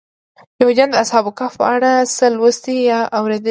یهودیان 0.61 0.89
د 0.91 0.95
اصحاب 1.03 1.25
کهف 1.37 1.53
په 1.61 1.65
اړه 1.73 1.91
څه 2.15 2.25
لوستي 2.35 2.75
یا 2.91 2.99
اورېدلي. 3.17 3.49